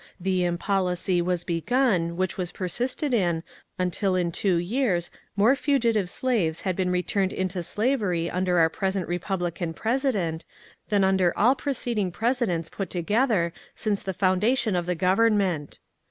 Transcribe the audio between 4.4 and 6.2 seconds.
years more fugitive